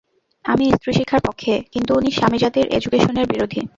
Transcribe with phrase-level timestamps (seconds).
[0.45, 3.61] আমি স্ত্রীশিক্ষার পক্ষে, কিন্তু উনি স্বামী-জাতির এডুকেশনের বিরোধী।